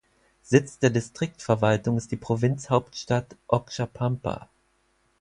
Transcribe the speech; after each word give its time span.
Sitz 0.41 0.79
der 0.79 0.89
Distriktverwaltung 0.89 1.97
ist 1.97 2.09
die 2.11 2.15
Provinzhauptstadt 2.17 3.35
Oxapampa. 3.45 4.49